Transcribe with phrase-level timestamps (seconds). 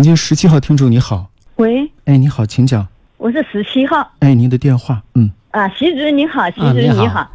[0.00, 2.88] 平津十七号听众你好，喂，哎，你好，请讲。
[3.18, 4.10] 我是十七号。
[4.20, 7.30] 哎，您的电话，嗯，啊，习主任你好，习啊你好主任你好，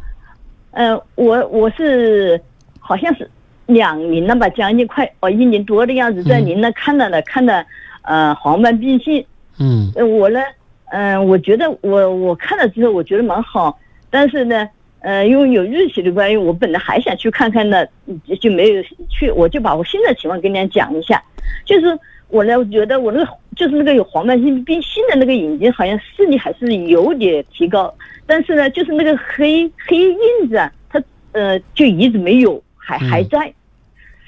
[0.72, 2.42] 呃，我我是
[2.80, 3.30] 好像是
[3.66, 7.54] 两年了吧，将近快哦一年多的样子，在嗯您那看到了看到
[8.02, 9.24] 呃黄斑变性，
[9.60, 9.92] 嗯。
[9.94, 10.40] 呃我呢，
[10.86, 13.78] 嗯、我觉得我我看了之后我觉得蛮好，
[14.10, 14.68] 但是呢。
[15.00, 19.30] 呃，因为有日期的关系，我本来还想去看看的，嗯就没有去。
[19.30, 21.22] 我就把我现在情况跟大家讲一下，
[21.64, 21.96] 就是
[22.36, 27.92] 我呢，我觉得我那个就是那个有黄斑性变性的那个眼睛，好像视力还是有点提高，
[28.26, 33.54] 但是呢，就是那个黑黑印子啊，它呃就一直没有，还还嗯在。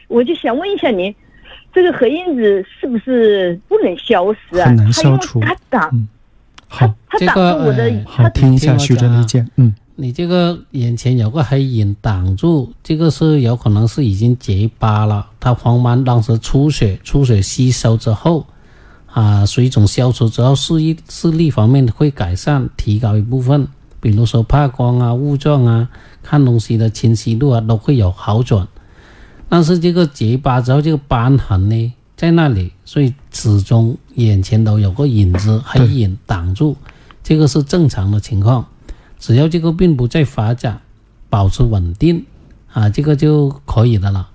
[0.08, 1.14] 我就想问一下您，
[1.70, 4.68] 这个黑印子是不是不能消失啊？
[4.68, 6.08] 很难它因为消除它挡，嗯，
[6.70, 15.26] 它好，它挡这个住我的呃，好，它听一下徐哲的意见，嗯，你这个眼前有个黑影挡住，这个是有可能是已经结疤了。
[15.40, 18.46] 它黄斑当时出血，出血吸收之后，
[19.12, 23.66] 啊，水肿消除之后，视力视力方面会改善，提高一部分，
[23.98, 25.88] 比如说怕光啊、雾状啊、
[26.22, 28.68] 看东西的清晰度啊，都会有好转。
[29.48, 36.76] 但是这个结疤之后，这个斑痕呢在那里，所以始终眼前都有个影子、黑影挡住，
[37.24, 38.64] 这个是正常的情况。
[39.18, 40.80] 只要这个病不再发展，
[41.28, 42.24] 保持稳定
[42.72, 44.28] 啊，这个就可以的了。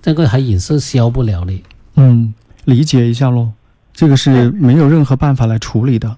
[0.00, 1.52] 这个还也是消不了的。
[1.96, 2.32] 嗯，
[2.64, 3.50] 理解一下喽，
[3.92, 6.16] 这个是没有任何办法来处理的，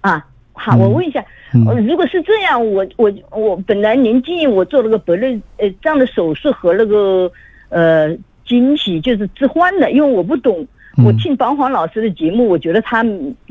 [0.00, 0.80] 啊，好，嗯。
[0.80, 7.30] 我问一下，如果是这样，我我我本来您建议我做了个白内呃这样的手术和那个
[7.68, 8.14] 呃
[8.44, 10.68] 惊喜，就是置换的，因为我不懂，嗯
[11.04, 13.02] 我听邦黄老师的节目，我觉得他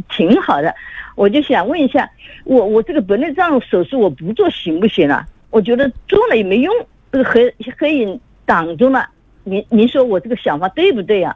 [0.09, 0.73] 挺好的，
[1.15, 2.09] 我就想问一下，
[2.43, 5.25] 我我这个白内障手术我不做行不行啊？
[5.49, 6.73] 我觉得做了也没用，
[7.11, 9.07] 这个黑黑影挡住了，
[9.43, 11.35] 您您说我这个想法对不对啊？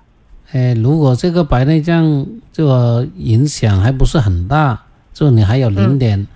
[0.52, 4.80] 哎，如果这个白内障这个影响还不是很大，
[5.11, 6.28] 就你还有零点，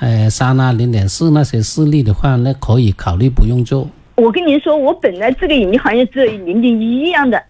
[0.00, 3.88] 呃三啊零点四那些视力的话，那可以考虑不用做。
[4.16, 7.40] 我跟您说，我本来这个眼睛好像只有零点一一样的，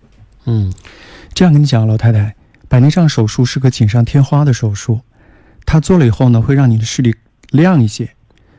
[0.46, 0.70] 嗯，
[1.34, 2.34] 这样跟你讲，老太太，
[2.68, 5.00] 白内障手术是个锦上添花的手术，
[5.66, 7.12] 它做了以后呢，会让你的视力
[7.50, 8.08] 亮一些，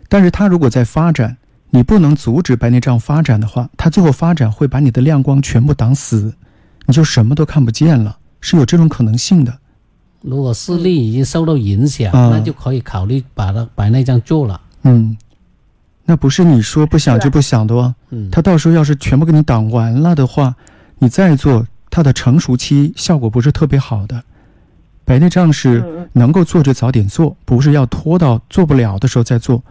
[0.09, 1.37] 但是它如果在发展，
[1.69, 6.33] 你不能阻止白内障发展的话，它最后发展会把你的亮光全部挡死，
[6.85, 9.57] 你就什么都看不见了，是有这种可能性的。
[10.21, 14.59] 如果视力已经受到影响，嗯那就可以考虑把它白内障做了。
[14.83, 15.15] 嗯，
[16.03, 17.95] 那不是你说不想就不想的哦。
[18.09, 20.55] 嗯，它到时候要是全部给你挡完了的话，
[20.97, 21.65] 你再做，
[21.95, 24.21] 它的成熟期效果不是特别好的。
[25.05, 29.63] 白内障是嗯能够做就早点做，不是要拖到做不了的时候再做，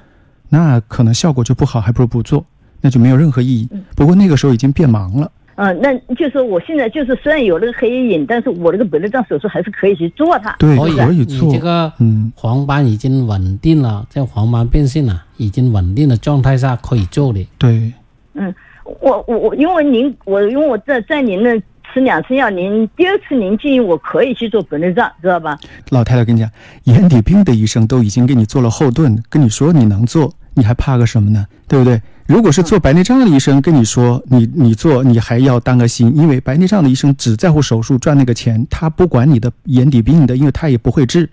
[0.49, 2.43] 那可能效果就不好，还不如不做，
[2.81, 3.69] 那就没有任何意义。
[3.95, 5.31] 不过那个时候已经变盲了。
[5.57, 10.57] 嗯，那就是我现在就是虽然有那个黑影，但是我那个白内障手术还是可以去做它。
[10.59, 11.53] 对，可以做。
[11.53, 17.47] 这个嗯，黄斑已经稳定了，在黄斑变性了，已经稳定的状态下可以做的。
[17.59, 17.93] 对，
[18.33, 18.55] 嗯，
[19.03, 21.61] 我我我，因为您我因为我在在您那
[21.95, 25.57] 吃两次药，您第二次您建议我可以去做白内障，知道吧？
[25.91, 26.51] 老太太跟你讲，
[26.85, 31.47] 眼底病的医生都已经给你做了后盾，跟你说你能做，你还怕个什么呢？
[31.69, 32.03] 对不对？
[32.27, 41.31] 如果是做白内障的医生跟你说你你做，你还要担个心，因为白内障的医生只在乎手术赚那个钱，他不管你的眼底病的，因为他也不会治。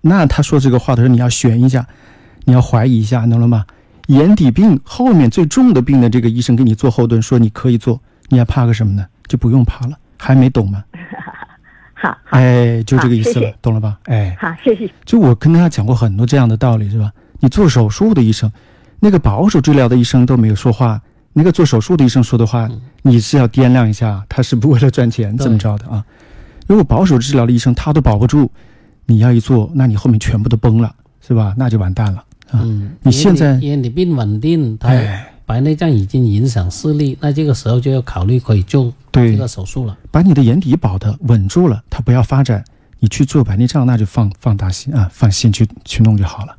[0.00, 1.86] 那他说这个话的时候，你要悬一下，
[2.46, 3.64] 你要怀疑一下，能了吗？
[4.08, 9.06] 眼底病后面最重的病的这个医生给你做后盾，说你可以做，你还怕个什么呢？
[9.30, 10.82] 就不用怕了，还没懂吗？
[11.94, 13.96] 好，好，哎，就这个意思了，谢谢懂了吧？
[14.06, 14.36] 哎。
[14.40, 14.90] 好，谢谢。
[15.04, 17.12] 就我跟大家讲过很多这样的道理，是吧？
[17.38, 18.50] 你做手术的医生，
[18.98, 21.00] 那个保守治疗的医生都没有说话，
[21.32, 22.68] 那个做手术的医生说的话，
[23.02, 26.04] 你是要掂量一下，他是不为了赚钱对这么着的啊？
[26.66, 28.50] 如果保守治疗的医生他都保不住，
[29.06, 31.54] 你要一做，那你后面全部都崩了，是吧？
[31.56, 32.18] 那就完蛋了
[32.50, 32.60] 啊！
[32.64, 39.98] 嗯，你现在眼底眼底病稳定，他哎，白内障已经影响视力，那这个时候就要考虑可以做对这个手术了。
[40.08, 42.64] 把你的眼底保的稳住了，它不要发展，
[43.00, 46.56] 你去做白内障，那就放放大心啊，放心去去弄就好了。